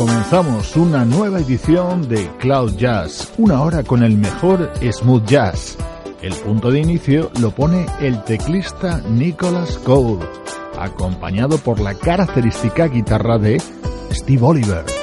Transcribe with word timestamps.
Comenzamos 0.00 0.76
una 0.76 1.04
nueva 1.04 1.40
edición 1.40 2.08
de 2.08 2.26
Cloud 2.38 2.74
Jazz, 2.78 3.34
una 3.36 3.60
hora 3.60 3.82
con 3.82 4.02
el 4.02 4.16
mejor 4.16 4.72
smooth 4.80 5.26
jazz. 5.26 5.76
El 6.22 6.32
punto 6.32 6.70
de 6.70 6.80
inicio 6.80 7.30
lo 7.38 7.50
pone 7.50 7.84
el 8.00 8.24
teclista 8.24 9.02
Nicholas 9.10 9.76
Cole, 9.84 10.24
acompañado 10.78 11.58
por 11.58 11.80
la 11.80 11.92
característica 11.92 12.86
guitarra 12.86 13.36
de 13.36 13.60
Steve 14.10 14.42
Oliver. 14.42 14.99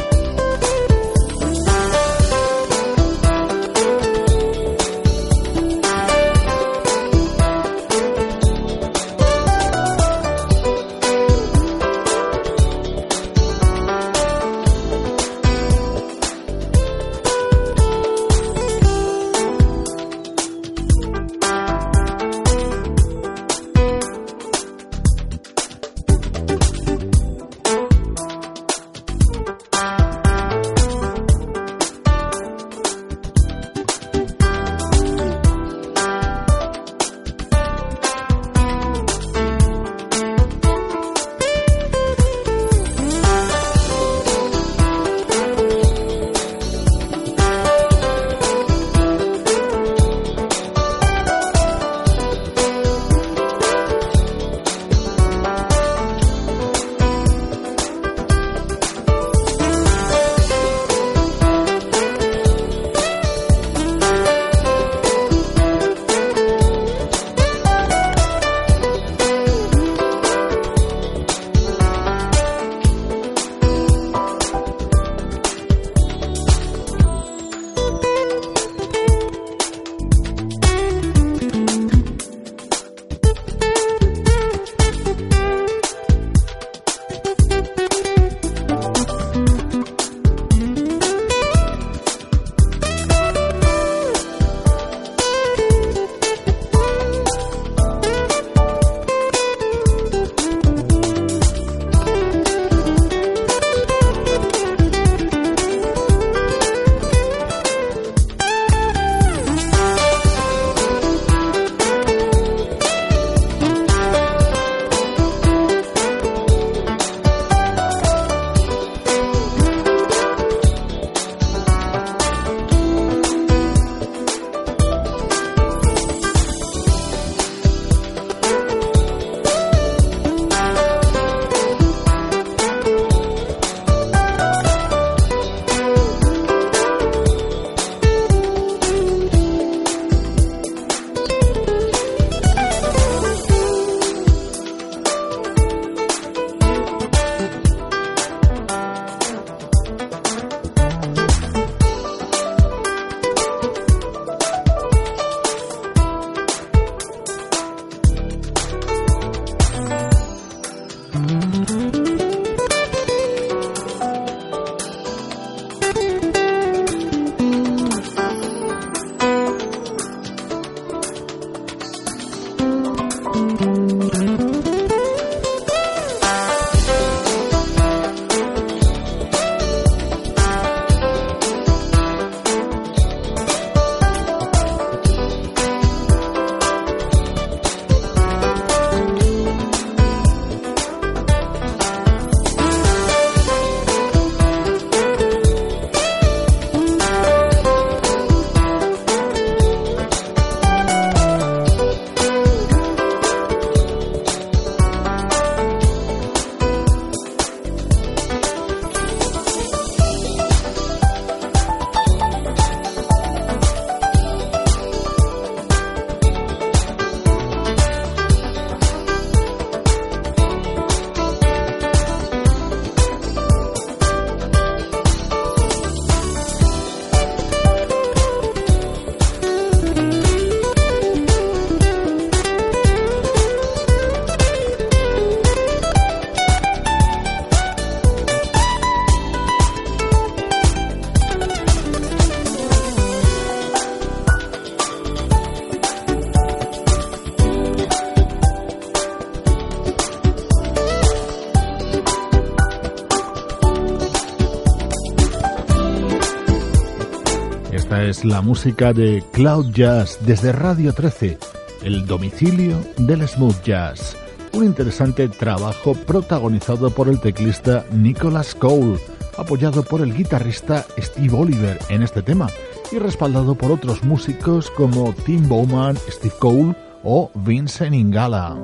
La 258.24 258.42
música 258.42 258.94
de 258.94 259.24
Cloud 259.32 259.72
Jazz 259.74 260.20
desde 260.22 260.52
Radio 260.52 260.94
13, 260.94 261.38
el 261.84 262.06
domicilio 262.06 262.80
del 262.98 263.28
smooth 263.28 263.62
jazz. 263.64 264.16
Un 264.54 264.64
interesante 264.64 265.28
trabajo 265.28 265.94
protagonizado 265.94 266.90
por 266.90 267.10
el 267.10 267.20
teclista 267.20 267.86
Nicholas 267.92 268.56
Cole, 268.56 268.98
apoyado 269.38 269.84
por 269.84 270.02
el 270.02 270.16
guitarrista 270.16 270.86
Steve 270.98 271.36
Oliver 271.36 271.80
en 271.90 272.02
este 272.02 272.22
tema 272.22 272.48
y 272.92 272.98
respaldado 272.98 273.56
por 273.56 273.72
otros 273.72 274.04
músicos 274.04 274.72
como 274.72 275.14
Tim 275.26 275.48
Bowman, 275.48 275.98
Steve 276.10 276.36
Cole 276.40 276.76
o 277.04 277.30
Vincent 277.36 277.94
Ingala. 277.94 278.58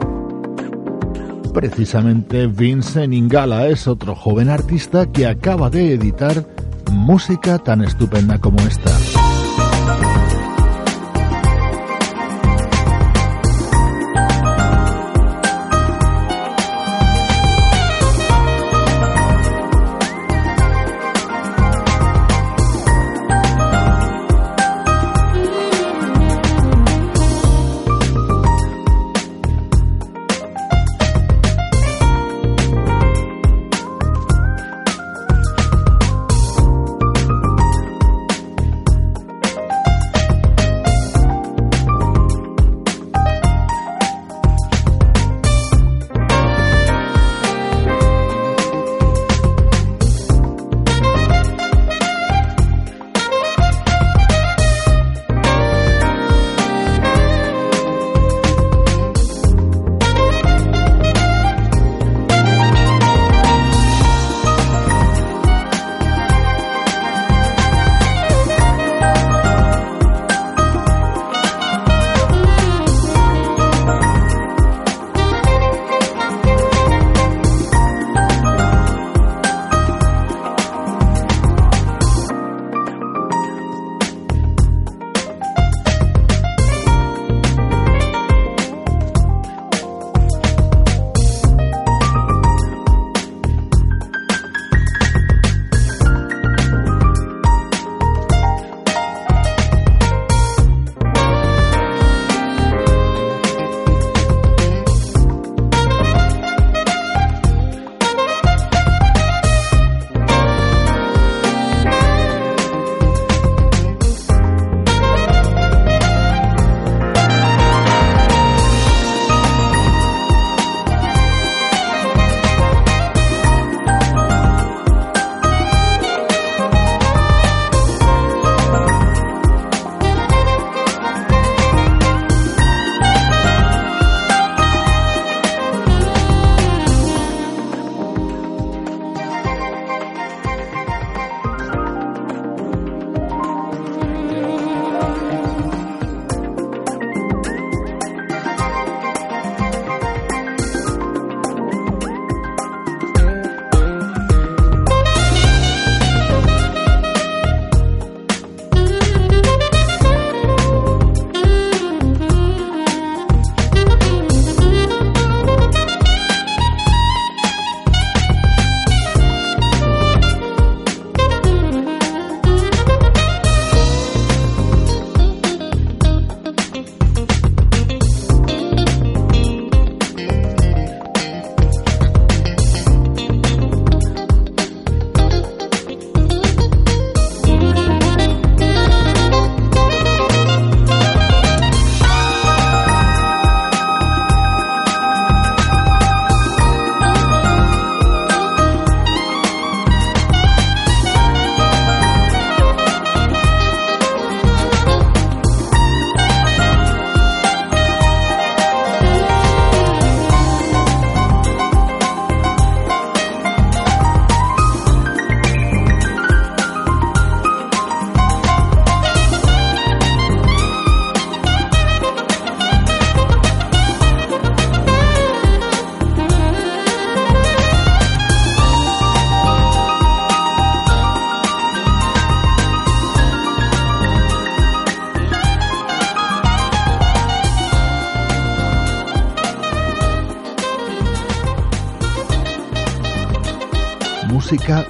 Precisamente 1.54 2.48
Vincent 2.48 3.14
Ingala 3.14 3.68
es 3.68 3.88
otro 3.88 4.16
joven 4.16 4.50
artista 4.50 5.12
que 5.12 5.28
acaba 5.28 5.70
de 5.70 5.94
editar 5.94 6.46
música 6.92 7.60
tan 7.60 7.84
estupenda 7.84 8.40
como 8.40 8.60
esta. 8.62 9.33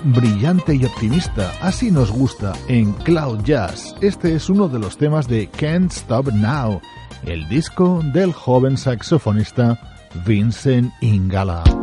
Brillante 0.04 0.76
y 0.76 0.86
optimista. 0.86 1.52
Así 1.62 1.92
nos 1.92 2.12
gusta 2.12 2.54
en 2.68 2.92
Cloud 2.94 3.44
Jazz. 3.44 3.96
Este 4.02 4.36
es 4.36 4.50
uno 4.50 4.68
de 4.68 4.80
los 4.80 4.98
temas 4.98 5.28
de 5.28 5.48
Can't 5.48 5.92
Stop 5.92 6.32
Now, 6.34 6.82
el 7.26 7.48
disco 7.50 8.02
del 8.14 8.34
joven 8.34 8.78
saxofonista 8.78 9.80
Vincent 10.26 10.92
Ingala. 11.02 11.83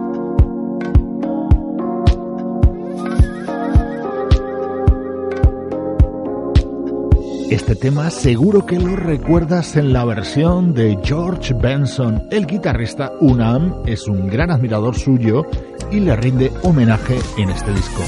Este 7.51 7.75
tema 7.75 8.11
seguro 8.11 8.65
que 8.65 8.79
lo 8.79 8.95
recuerdas 8.95 9.75
en 9.75 9.93
la 9.93 10.05
versión 10.05 10.73
de 10.73 10.97
George 11.03 11.53
Benson. 11.53 12.29
El 12.31 12.47
guitarrista 12.47 13.11
Unam 13.21 13.83
es 13.87 14.07
un 14.07 14.29
gran 14.29 14.53
admirador 14.53 14.97
suyo 14.97 15.43
y 15.91 15.99
le 15.99 16.15
rinde 16.15 16.53
homenaje 16.63 17.19
en 17.39 17.51
este 17.51 17.73
disco. 17.73 18.03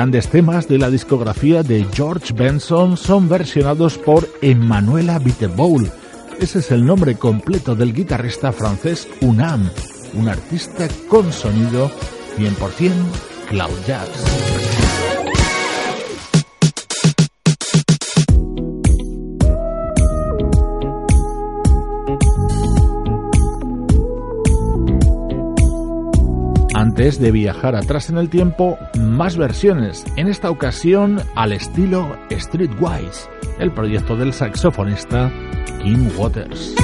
Grandes 0.00 0.28
temas 0.28 0.66
de 0.66 0.78
la 0.78 0.88
discografía 0.88 1.62
de 1.62 1.86
George 1.92 2.32
Benson 2.32 2.96
son 2.96 3.28
versionados 3.28 3.98
por 3.98 4.26
Emanuela 4.40 5.20
Wittebowl. 5.22 5.92
Ese 6.40 6.60
es 6.60 6.70
el 6.70 6.86
nombre 6.86 7.16
completo 7.16 7.74
del 7.74 7.92
guitarrista 7.92 8.50
francés 8.50 9.06
Unam, 9.20 9.68
un 10.14 10.30
artista 10.30 10.88
con 11.06 11.30
sonido 11.30 11.90
100% 12.38 12.92
cloud 13.50 13.78
jazz. 13.86 14.59
De 27.00 27.30
viajar 27.30 27.76
atrás 27.76 28.10
en 28.10 28.18
el 28.18 28.28
tiempo, 28.28 28.78
más 28.98 29.38
versiones, 29.38 30.04
en 30.16 30.28
esta 30.28 30.50
ocasión 30.50 31.22
al 31.34 31.52
estilo 31.52 32.14
Streetwise, 32.30 33.26
el 33.58 33.72
proyecto 33.72 34.16
del 34.16 34.34
saxofonista 34.34 35.32
Kim 35.82 36.10
Waters. 36.18 36.74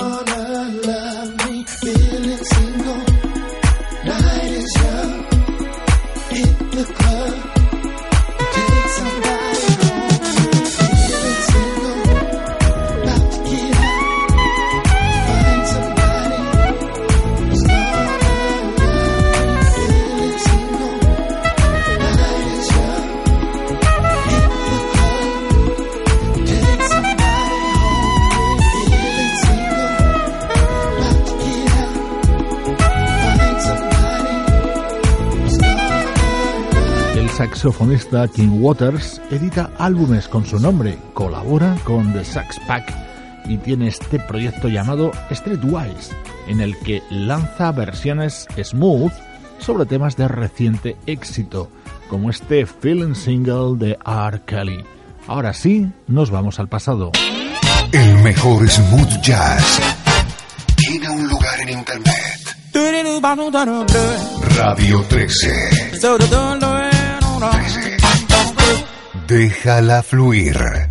Wanna 0.00 0.80
love 0.86 1.46
me 1.46 1.62
feeling 1.64 2.44
single. 2.44 3.09
Saxofonista 37.60 38.26
King 38.26 38.62
Waters 38.62 39.20
edita 39.30 39.70
álbumes 39.76 40.28
con 40.28 40.46
su 40.46 40.58
nombre, 40.58 40.96
colabora 41.12 41.76
con 41.84 42.10
The 42.14 42.24
Sax 42.24 42.58
Pack 42.66 42.90
y 43.44 43.58
tiene 43.58 43.88
este 43.88 44.18
proyecto 44.18 44.68
llamado 44.68 45.12
Streetwise, 45.30 46.16
en 46.48 46.62
el 46.62 46.78
que 46.78 47.02
lanza 47.10 47.70
versiones 47.72 48.46
smooth 48.56 49.12
sobre 49.58 49.84
temas 49.84 50.16
de 50.16 50.26
reciente 50.26 50.96
éxito, 51.04 51.68
como 52.08 52.30
este 52.30 52.64
Feeling 52.64 53.14
Single 53.14 53.76
de 53.76 53.98
R. 54.06 54.40
Kelly. 54.46 54.82
Ahora 55.26 55.52
sí, 55.52 55.86
nos 56.06 56.30
vamos 56.30 56.58
al 56.60 56.68
pasado. 56.68 57.12
El 57.92 58.22
mejor 58.22 58.66
smooth 58.70 59.20
jazz 59.20 59.80
tiene 60.76 61.10
un 61.10 61.28
lugar 61.28 61.60
en 61.60 61.68
internet. 61.78 62.56
Radio 64.56 65.04
13. 65.10 65.98
13. 67.40 67.96
Déjala 69.26 70.02
fluir. 70.02 70.90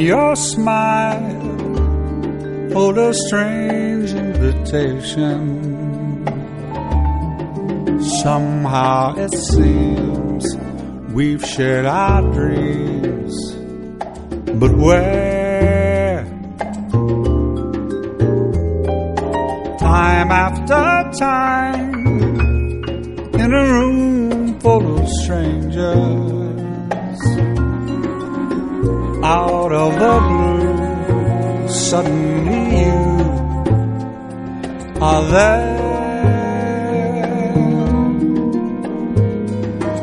your 0.00 0.34
smile 0.34 1.20
hold 2.72 2.96
a 2.96 3.12
strange 3.12 3.59
Somehow 8.22 9.16
it 9.16 9.34
seems 9.34 10.46
we've 11.12 11.44
shared 11.44 11.86
our 11.86 12.22
dreams, 12.32 13.34
but 14.54 14.70
where? 14.76 16.24
Time 19.80 20.30
after 20.30 21.10
time, 21.18 21.94
in 23.34 23.52
a 23.52 23.64
room 23.72 24.60
full 24.60 25.00
of 25.00 25.08
strangers. 25.24 25.90
Out 29.24 29.72
of 29.72 29.94
the 29.98 30.20
blue, 30.28 31.68
suddenly 31.68 32.82
you 32.82 33.09
are 35.00 35.24
there. 35.24 35.80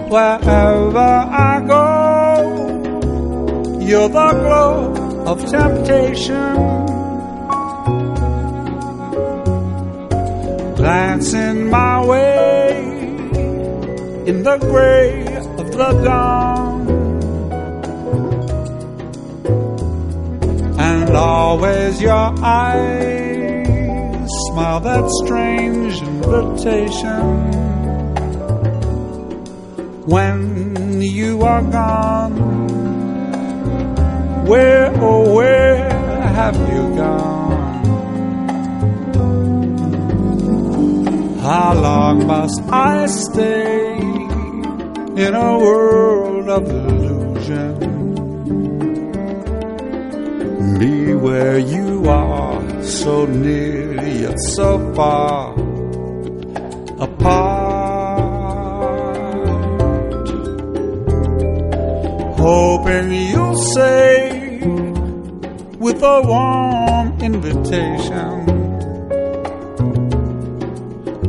Wherever 0.09 0.97
I 0.97 1.63
go, 1.67 1.87
you're 3.79 4.09
the 4.09 4.31
glow 4.31 4.93
of 5.25 5.45
temptation. 5.49 6.55
Glancing 10.75 11.69
my 11.69 12.05
way 12.05 12.77
in 14.25 14.43
the 14.43 14.57
gray 14.57 15.25
of 15.57 15.71
the 15.71 15.91
dawn. 16.03 16.77
and 20.79 21.09
always 21.15 22.01
your 22.01 22.33
eyes 22.43 23.26
smile 24.57 24.79
that 24.79 25.07
strange 25.23 26.01
invitation. 26.01 27.21
When 30.07 30.99
you 30.99 31.43
are 31.43 31.61
gone, 31.61 32.33
where 34.47 34.91
oh 34.95 35.35
where 35.35 35.89
have 36.39 36.57
you 36.73 36.83
gone? 36.95 37.85
How 41.37 41.73
long 41.75 42.25
must 42.25 42.59
I 42.71 43.05
stay 43.05 43.95
in 45.23 45.35
a 45.35 45.59
world 45.59 46.49
of 46.49 46.63
illusion? 46.67 47.87
be 50.79 51.13
where 51.15 51.57
you 51.57 52.07
are, 52.07 52.83
so 52.83 53.25
near 53.25 53.93
yet 54.05 54.36
so 54.57 54.93
far 54.95 55.53
apart. 56.97 58.27
Hoping 62.39 63.11
you'll 63.11 63.55
say 63.75 64.57
with 65.77 66.01
a 66.01 66.21
warm 66.25 67.21
invitation, 67.21 68.33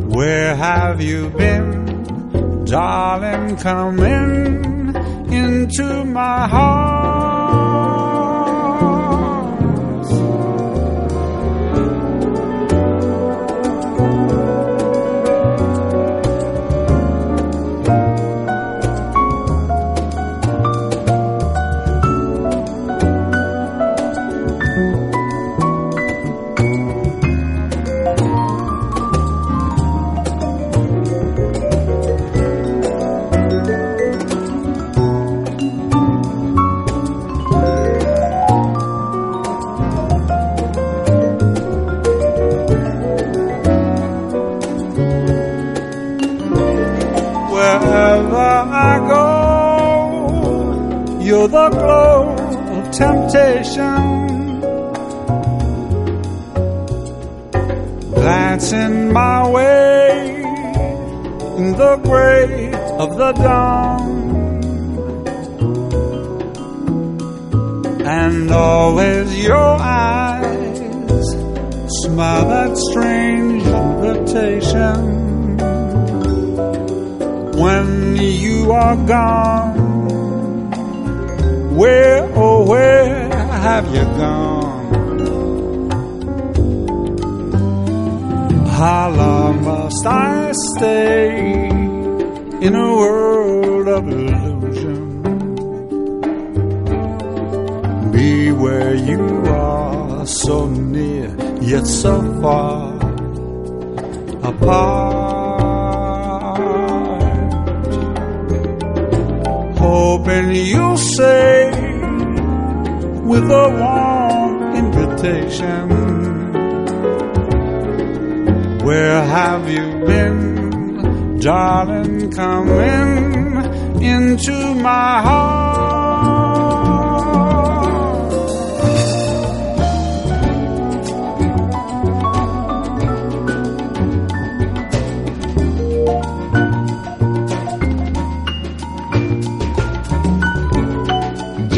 Where 0.09 0.57
have 0.57 1.03
you 1.03 1.29
been, 1.29 2.65
darling? 2.65 3.59
Come 3.59 4.01
in 4.01 4.97
into 5.31 6.03
my 6.07 6.49
heart. 6.49 6.78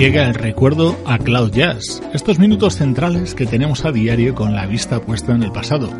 Llega 0.00 0.26
el 0.26 0.32
recuerdo 0.32 0.96
a 1.04 1.18
Cloud 1.18 1.52
Jazz, 1.52 2.02
estos 2.14 2.38
minutos 2.38 2.76
centrales 2.76 3.34
que 3.34 3.44
tenemos 3.44 3.84
a 3.84 3.92
diario 3.92 4.34
con 4.34 4.54
la 4.54 4.64
vista 4.64 4.98
puesta 4.98 5.34
en 5.34 5.42
el 5.42 5.52
pasado. 5.52 5.90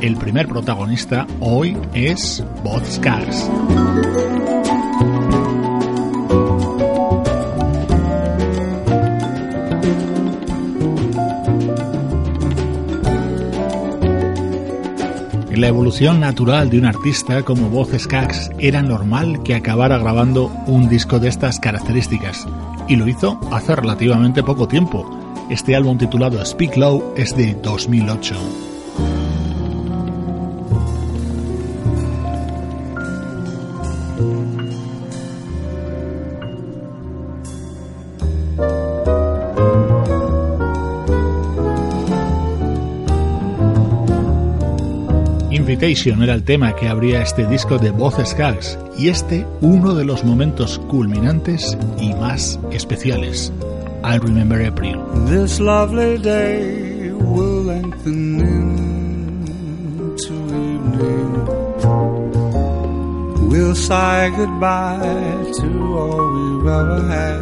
El 0.00 0.16
primer 0.16 0.48
protagonista 0.48 1.28
hoy 1.38 1.76
es 1.94 2.42
Bob 2.64 2.84
Scars. 2.84 3.48
En 15.56 15.60
la 15.60 15.68
evolución 15.68 16.18
natural 16.18 16.68
de 16.68 16.78
un 16.80 16.84
artista 16.84 17.44
como 17.44 17.70
Bob 17.70 17.96
Scaggs 17.96 18.50
era 18.58 18.82
normal 18.82 19.44
que 19.44 19.54
acabara 19.54 19.98
grabando 19.98 20.48
un 20.66 20.88
disco 20.88 21.20
de 21.20 21.28
estas 21.28 21.60
características, 21.60 22.46
y 22.88 22.96
lo 22.96 23.08
hizo 23.08 23.38
hace 23.50 23.74
relativamente 23.76 24.42
poco 24.42 24.68
tiempo. 24.68 25.08
Este 25.48 25.76
álbum 25.76 25.98
titulado 25.98 26.44
Speak 26.44 26.76
Low 26.76 27.14
es 27.16 27.36
de 27.36 27.54
2008. 27.54 28.75
Era 46.04 46.34
el 46.34 46.44
tema 46.44 46.76
que 46.76 46.88
abría 46.88 47.22
este 47.22 47.46
disco 47.46 47.78
de 47.78 47.90
voces 47.90 48.36
gags 48.36 48.78
y 48.98 49.08
este 49.08 49.46
uno 49.62 49.94
de 49.94 50.04
los 50.04 50.24
momentos 50.24 50.78
culminantes 50.88 51.76
y 51.98 52.12
más 52.12 52.60
especiales. 52.70 53.50
I 54.04 54.18
remember 54.18 54.64
April. 54.64 54.98
This 55.26 55.58
lovely 55.58 56.18
day 56.18 57.10
will 57.12 57.64
lengthen 57.64 58.40
into 59.98 60.34
evening. 60.34 61.46
We'll 63.48 63.74
say 63.74 64.30
goodbye 64.36 65.50
to 65.60 65.96
all 65.96 66.30
we've 66.34 66.68
ever 66.68 67.02
had. 67.08 67.40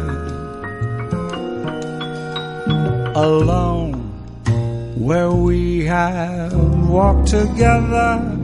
Alone 3.15 3.93
where 4.97 5.31
we 5.31 5.85
have 5.85 6.53
walked 6.89 7.27
together 7.27 8.34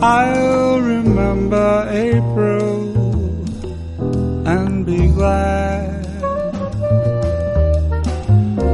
I'll 0.00 0.80
remember 0.80 1.88
April 1.90 2.96
and 4.46 4.86
be 4.86 5.08
glad. 5.08 6.06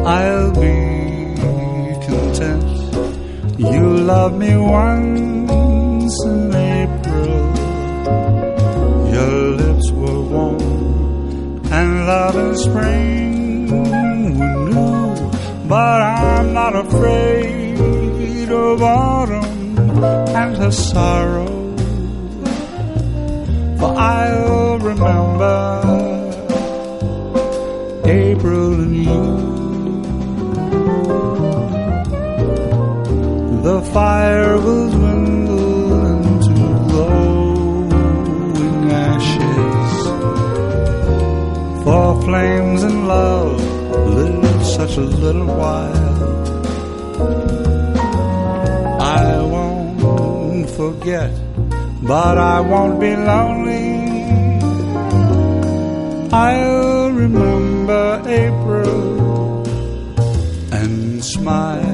I'll 0.04 0.52
be 0.52 2.04
content. 2.04 3.58
You 3.58 3.96
love 4.04 4.36
me 4.36 4.54
once 4.54 6.24
in 6.26 6.54
April. 6.54 7.56
Your 9.14 9.56
lips 9.56 9.90
were 9.92 10.20
warm 10.20 10.60
and 11.72 12.06
love 12.06 12.36
in 12.36 12.54
spring 12.58 13.70
were 13.70 14.68
new, 14.68 15.68
but 15.68 16.02
I'm 16.02 16.52
not 16.52 16.76
afraid 16.76 18.50
of 18.50 18.82
autumn 18.82 19.63
and 20.02 20.56
her 20.56 20.72
sorrow. 20.72 21.46
For 23.78 23.94
I'll 23.96 24.78
remember 24.78 25.82
April 28.04 28.74
and 28.74 28.96
you. 28.96 29.52
The 33.62 33.80
fire 33.92 34.58
will 34.58 34.90
dwindle 34.90 36.06
into 36.06 36.54
glowing 36.90 38.90
ashes. 38.90 40.06
For 41.84 42.22
flames 42.22 42.82
and 42.82 43.06
love 43.08 43.60
live 44.14 44.66
such 44.66 44.96
a 44.96 45.02
little 45.02 45.46
while. 45.46 46.23
Forget, 50.76 51.30
but 52.02 52.36
I 52.36 52.60
won't 52.60 52.98
be 53.00 53.14
lonely. 53.14 53.94
I'll 56.32 57.10
remember 57.12 58.22
April 58.26 59.62
and 60.72 61.24
smile. 61.24 61.93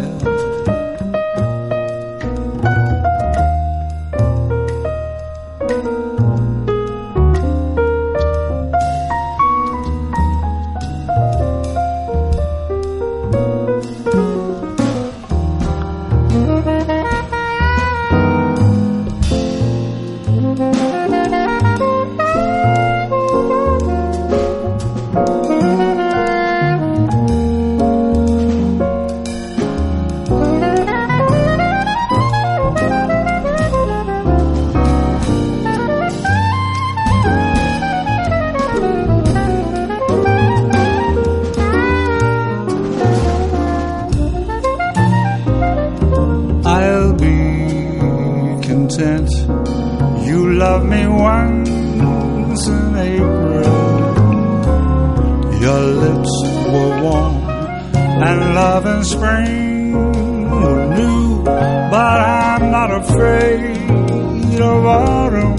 afraid 63.10 64.60
of 64.60 64.84
autumn 64.86 65.58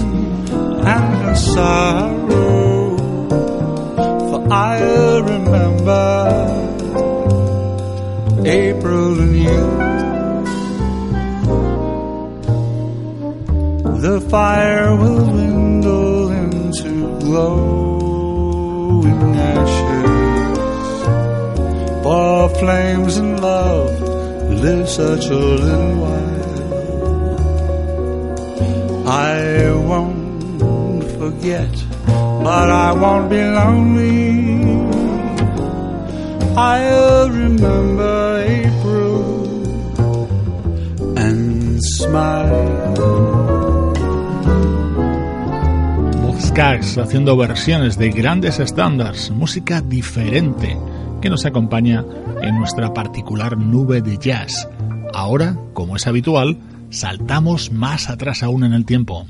and 0.86 1.08
the 1.26 1.34
sorrow. 1.34 2.96
For 4.30 4.40
I 4.52 4.78
remember 5.32 6.06
April 8.44 9.20
and 9.24 9.36
you. 9.46 9.62
The 14.06 14.16
fire 14.28 14.96
will 14.96 15.24
dwindle 15.26 16.30
into 16.30 16.92
glowing 17.20 18.32
ashes. 19.54 20.10
For 22.02 22.48
flames 22.60 23.16
and 23.16 23.40
love 23.40 23.92
live 24.64 24.88
such 24.88 25.26
a 25.26 25.34
little 25.34 25.94
while. 26.02 26.21
Haciendo 46.98 47.36
versiones 47.36 47.98
de 47.98 48.10
grandes 48.10 48.58
estándares, 48.58 49.30
música 49.30 49.80
diferente 49.80 50.78
que 51.20 51.30
nos 51.30 51.46
acompaña 51.46 52.04
en 52.42 52.58
nuestra 52.58 52.92
particular 52.92 53.56
nube 53.56 54.02
de 54.02 54.18
jazz. 54.18 54.68
Ahora, 55.14 55.56
como 55.72 55.96
es 55.96 56.06
habitual, 56.06 56.58
saltamos 56.92 57.72
más 57.72 58.08
atrás 58.08 58.42
aún 58.42 58.64
en 58.64 58.72
el 58.72 58.84
tiempo. 58.84 59.26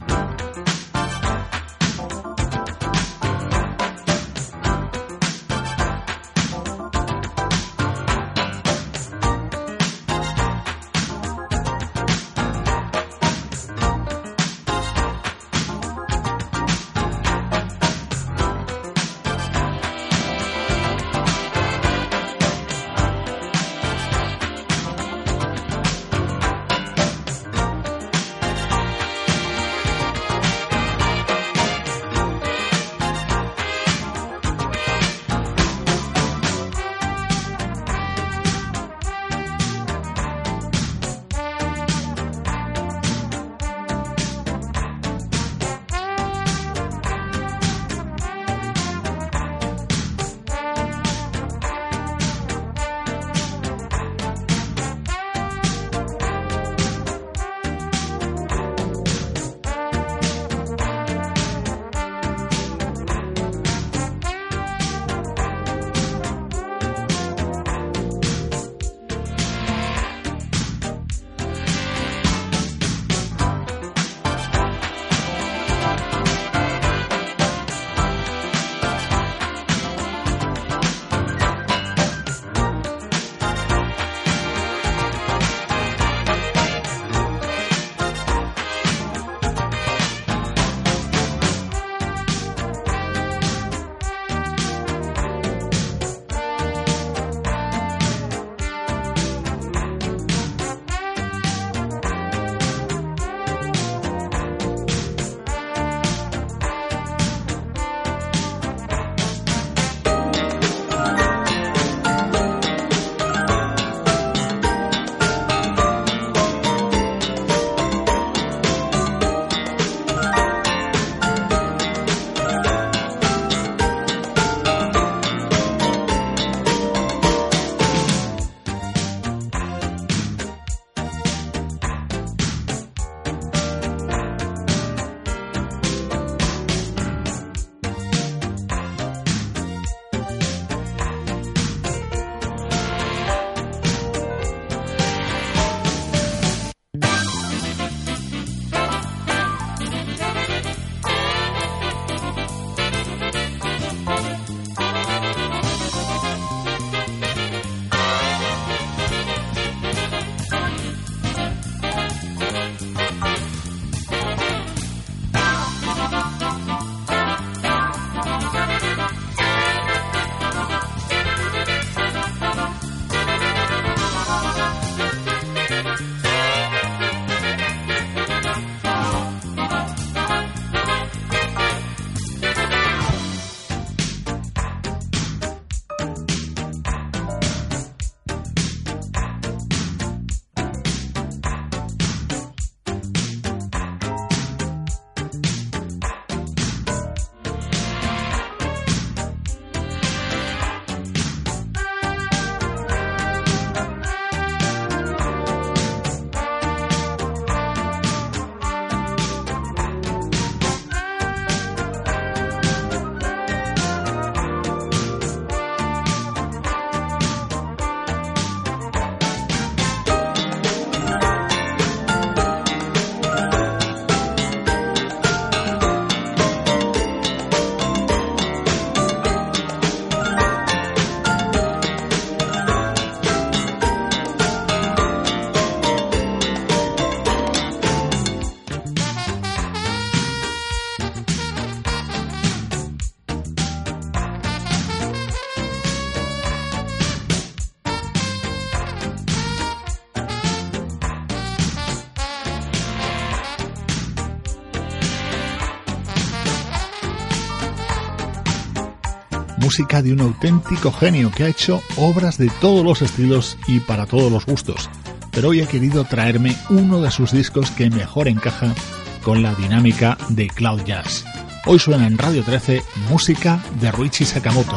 Música 259.72 260.02
de 260.02 260.12
un 260.12 260.20
auténtico 260.20 260.92
genio 260.92 261.30
que 261.30 261.44
ha 261.44 261.48
hecho 261.48 261.82
obras 261.96 262.36
de 262.36 262.50
todos 262.60 262.84
los 262.84 263.00
estilos 263.00 263.56
y 263.66 263.80
para 263.80 264.04
todos 264.04 264.30
los 264.30 264.44
gustos. 264.44 264.90
Pero 265.30 265.48
hoy 265.48 265.62
he 265.62 265.66
querido 265.66 266.04
traerme 266.04 266.54
uno 266.68 267.00
de 267.00 267.10
sus 267.10 267.32
discos 267.32 267.70
que 267.70 267.88
mejor 267.88 268.28
encaja 268.28 268.74
con 269.22 269.42
la 269.42 269.54
dinámica 269.54 270.18
de 270.28 270.48
Cloud 270.48 270.82
Jazz. 270.84 271.24
Hoy 271.64 271.78
suena 271.78 272.06
en 272.06 272.18
Radio 272.18 272.42
13 272.42 272.82
música 273.08 273.64
de 273.80 273.90
Ruichi 273.90 274.26
Sakamoto. 274.26 274.76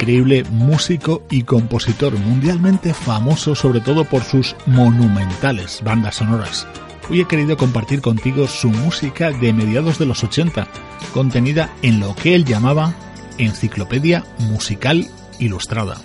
Increíble 0.00 0.44
músico 0.44 1.22
y 1.28 1.42
compositor 1.42 2.18
mundialmente 2.18 2.94
famoso 2.94 3.54
sobre 3.54 3.82
todo 3.82 4.06
por 4.06 4.22
sus 4.22 4.56
monumentales 4.64 5.82
bandas 5.84 6.16
sonoras. 6.16 6.66
Hoy 7.10 7.20
he 7.20 7.26
querido 7.26 7.58
compartir 7.58 8.00
contigo 8.00 8.48
su 8.48 8.70
música 8.70 9.30
de 9.30 9.52
mediados 9.52 9.98
de 9.98 10.06
los 10.06 10.24
80, 10.24 10.66
contenida 11.12 11.70
en 11.82 12.00
lo 12.00 12.14
que 12.14 12.34
él 12.34 12.46
llamaba 12.46 12.94
Enciclopedia 13.36 14.24
Musical 14.38 15.06
Ilustrada. 15.38 16.00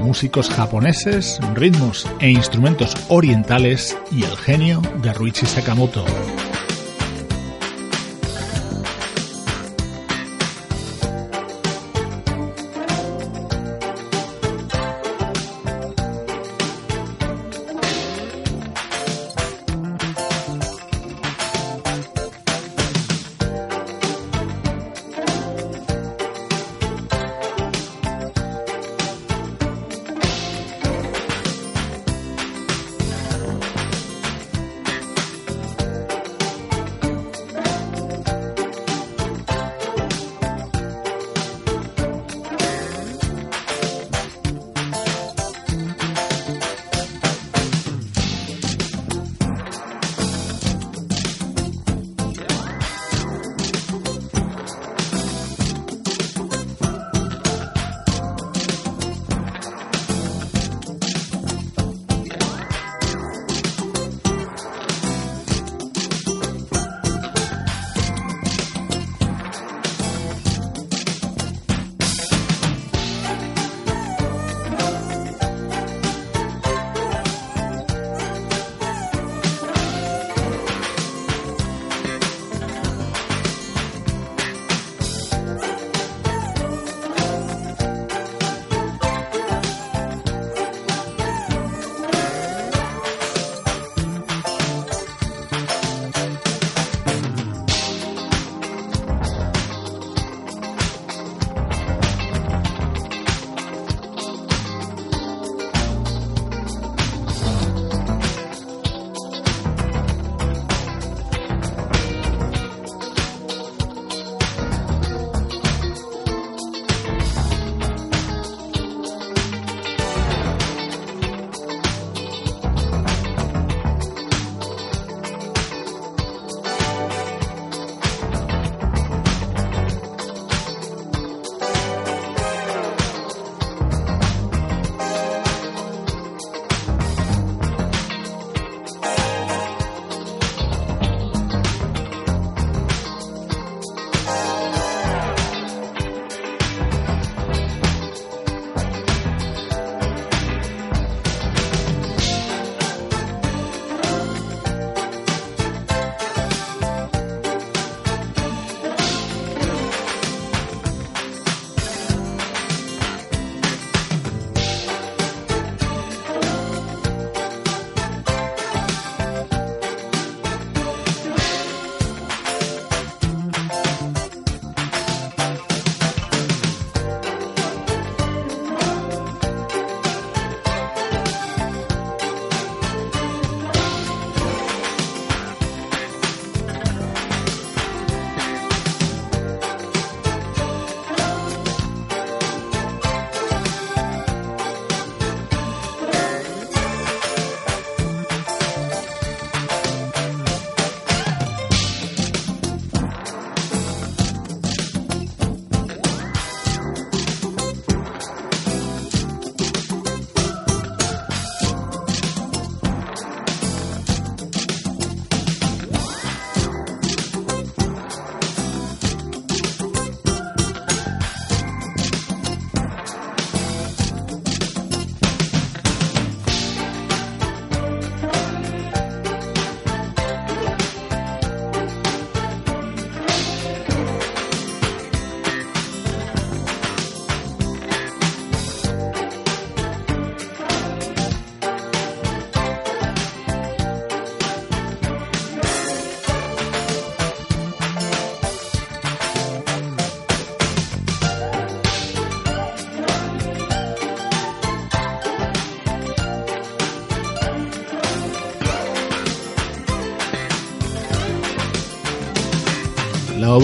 músicos 0.00 0.48
japoneses, 0.48 1.40
ritmos 1.54 2.06
e 2.20 2.30
instrumentos 2.30 2.94
orientales 3.08 3.98
y 4.12 4.22
el 4.22 4.36
genio 4.36 4.80
de 5.02 5.12
Ruichi 5.12 5.44
Sakamoto. 5.44 6.04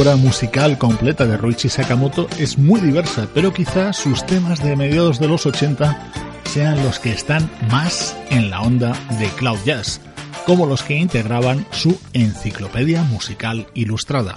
Obra 0.00 0.16
musical 0.16 0.78
completa 0.78 1.26
de 1.26 1.36
Ruichi 1.36 1.68
Sakamoto 1.68 2.26
es 2.38 2.56
muy 2.56 2.80
diversa, 2.80 3.28
pero 3.34 3.52
quizás 3.52 3.98
sus 3.98 4.24
temas 4.24 4.62
de 4.64 4.74
mediados 4.74 5.18
de 5.18 5.28
los 5.28 5.44
80 5.44 6.12
sean 6.44 6.82
los 6.82 6.98
que 6.98 7.12
están 7.12 7.50
más 7.70 8.16
en 8.30 8.48
la 8.48 8.62
onda 8.62 8.96
de 9.18 9.28
Cloud 9.28 9.58
Jazz, 9.66 10.00
como 10.46 10.64
los 10.64 10.82
que 10.82 10.94
integraban 10.94 11.66
su 11.70 12.00
enciclopedia 12.14 13.02
musical 13.02 13.66
ilustrada. 13.74 14.32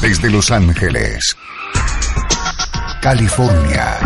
Desde 0.00 0.30
Los 0.30 0.50
Ángeles, 0.50 1.36
California 3.02 3.98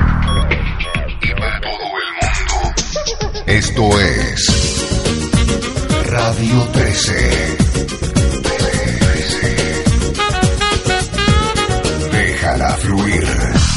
y 1.23 1.31
para 1.39 1.61
todo 1.61 1.71
el 1.73 2.11
mundo, 2.21 3.45
esto 3.47 4.01
es 4.01 4.85
Radio 6.11 6.63
13. 6.73 7.66
Déjala 12.47 12.77
fluir. 12.79 13.76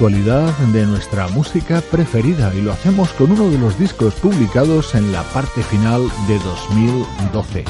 Actualidad 0.00 0.56
de 0.72 0.86
nuestra 0.86 1.28
música 1.28 1.82
preferida 1.82 2.54
y 2.54 2.62
lo 2.62 2.72
hacemos 2.72 3.10
con 3.10 3.32
uno 3.32 3.50
de 3.50 3.58
los 3.58 3.78
discos 3.78 4.14
publicados 4.14 4.94
en 4.94 5.12
la 5.12 5.22
parte 5.24 5.62
final 5.62 6.00
de 6.26 6.38
2012, 6.38 7.64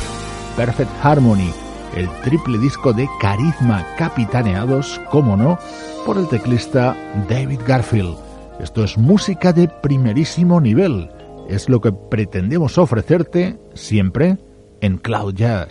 Perfect 0.57 0.93
Harmony, 1.03 1.53
el 1.97 2.09
triple 2.23 2.59
disco 2.59 2.93
de 2.93 3.09
carisma 3.21 3.85
capitaneados, 3.99 5.01
como 5.11 5.37
no, 5.37 5.59
por 6.07 6.19
el 6.19 6.29
teclista 6.29 6.97
David 7.29 7.63
Garfield. 7.67 8.17
Esto 8.61 8.85
es 8.85 8.97
música 8.97 9.53
de 9.53 9.67
primerísimo 9.67 10.61
nivel, 10.61 11.11
es 11.49 11.69
lo 11.69 11.81
que 11.81 11.91
pretendemos 11.91 12.79
ofrecerte 12.79 13.59
siempre 13.75 14.39
en 14.81 14.99
Cloud 14.99 15.35
Jazz. 15.35 15.67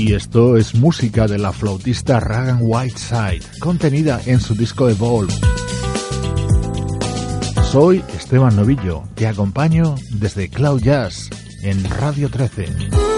Y 0.00 0.14
esto 0.14 0.56
es 0.56 0.74
música 0.74 1.26
de 1.26 1.36
la 1.36 1.52
flautista 1.52 2.20
Ragan 2.20 2.60
Whiteside, 2.62 3.42
contenida 3.58 4.18
en 4.24 4.40
su 4.40 4.54
disco 4.54 4.88
Evolve. 4.88 5.34
Soy 7.70 8.02
Esteban 8.16 8.56
Novillo, 8.56 9.02
te 9.14 9.26
acompaño 9.26 9.96
desde 10.12 10.48
Cloud 10.48 10.80
Jazz 10.80 11.28
en 11.62 11.84
Radio 11.84 12.30
13. 12.30 13.09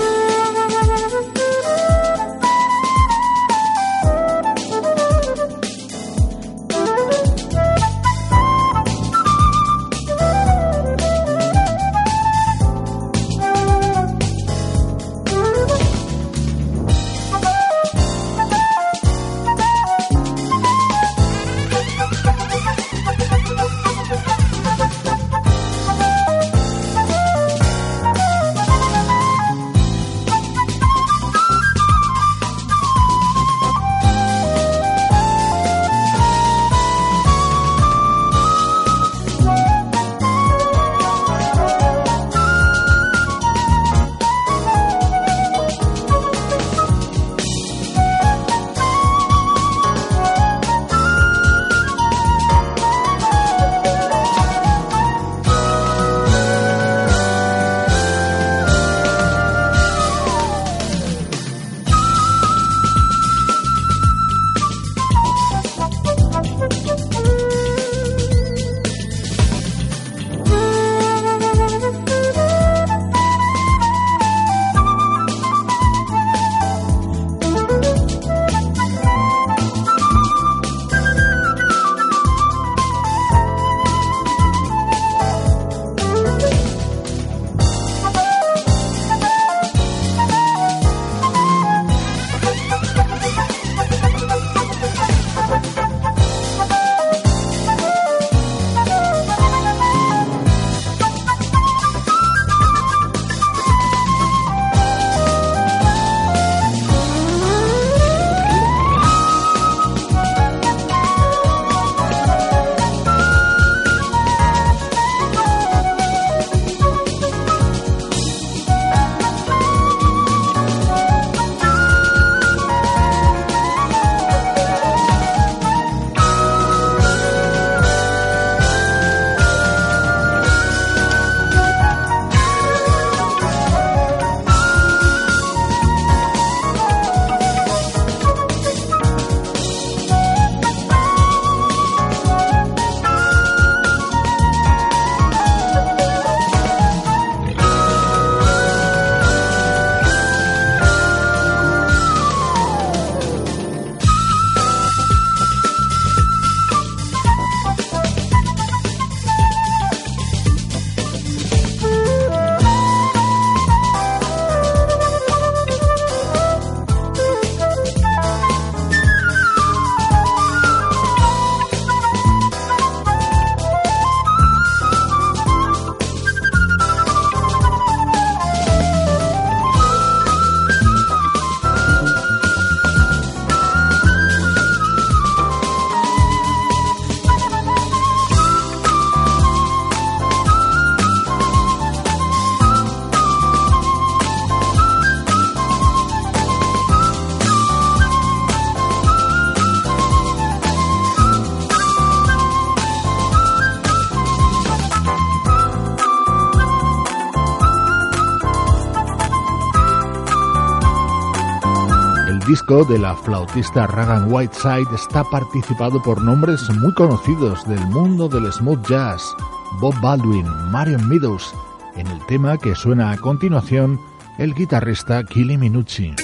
Disco 212.62 212.84
de 212.84 212.98
la 212.98 213.16
flautista 213.16 213.88
Ragan 213.88 214.32
Whiteside 214.32 214.94
está 214.94 215.24
participado 215.24 216.00
por 216.00 216.22
nombres 216.22 216.60
muy 216.70 216.94
conocidos 216.94 217.66
del 217.66 217.80
mundo 217.86 218.28
del 218.28 218.52
smooth 218.52 218.86
jazz, 218.86 219.34
Bob 219.80 219.94
Baldwin, 220.00 220.46
Marion 220.70 221.08
Meadows, 221.08 221.52
en 221.96 222.06
el 222.06 222.24
tema 222.26 222.56
que 222.58 222.76
suena 222.76 223.10
a 223.10 223.16
continuación 223.16 223.98
el 224.38 224.54
guitarrista 224.54 225.24
Kili 225.24 225.58
Minucci. 225.58 226.14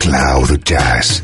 Cloud 0.00 0.58
Jazz 0.64 1.22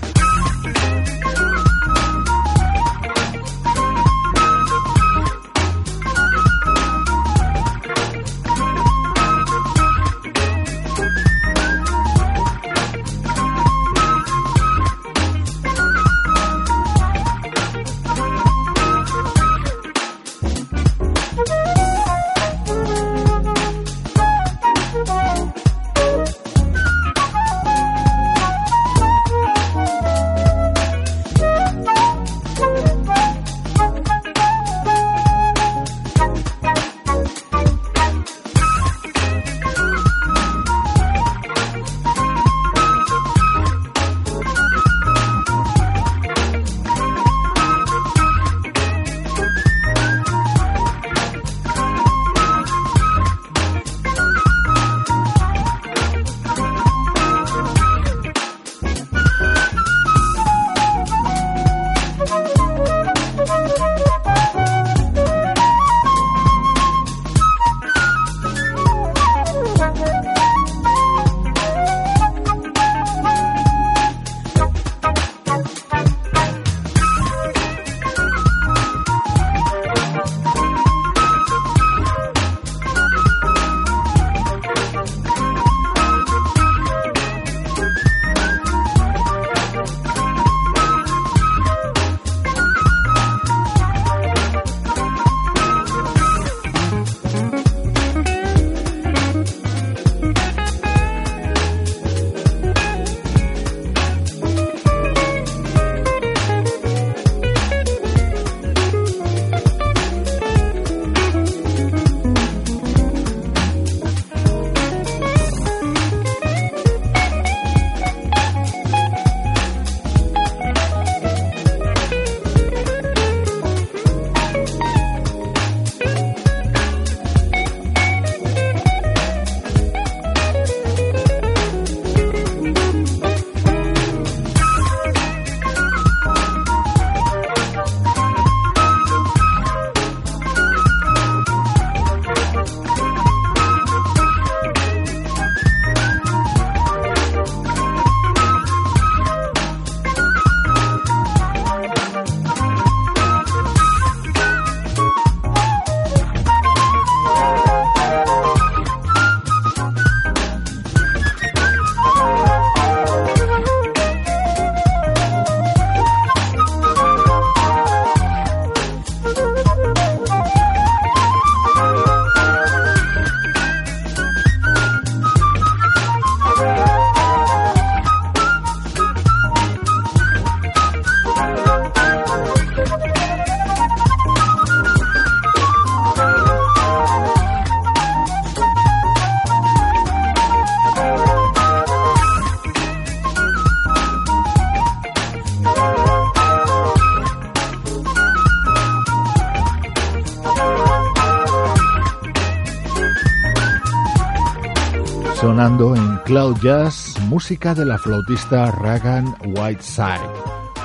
Cloud 206.31 206.62
Jazz, 206.62 207.18
música 207.26 207.74
de 207.74 207.85
la 207.85 207.99
flautista 207.99 208.70
Ragan 208.70 209.35
Whiteside. 209.45 210.31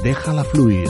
Déjala 0.03 0.43
fluir. 0.43 0.89